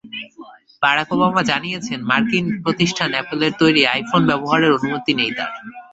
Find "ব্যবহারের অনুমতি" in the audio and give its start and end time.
4.29-5.11